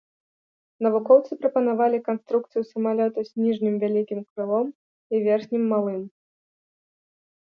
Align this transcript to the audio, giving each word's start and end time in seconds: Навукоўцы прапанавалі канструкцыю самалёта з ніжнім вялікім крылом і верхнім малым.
Навукоўцы 0.85 1.31
прапанавалі 1.41 1.97
канструкцыю 2.07 2.63
самалёта 2.71 3.19
з 3.29 3.43
ніжнім 3.43 3.75
вялікім 3.83 4.19
крылом 4.29 4.67
і 5.17 5.19
верхнім 5.27 5.63
малым. 5.75 6.03